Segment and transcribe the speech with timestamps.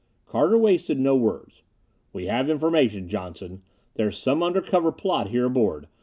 [0.25, 1.61] Carter wasted no words.
[2.11, 3.61] "We have information, Johnson
[3.93, 5.87] there's some under cover plot here aboard.